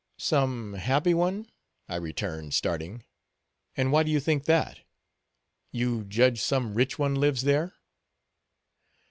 "Some 0.17 0.73
happy 0.73 1.13
one," 1.13 1.45
returned 1.87 2.47
I, 2.47 2.49
starting; 2.49 3.03
"and 3.77 3.91
why 3.91 4.01
do 4.01 4.09
you 4.09 4.19
think 4.19 4.45
that? 4.45 4.79
You 5.71 6.05
judge 6.05 6.41
some 6.41 6.73
rich 6.73 6.97
one 6.97 7.13
lives 7.13 7.43
there?" 7.43 7.75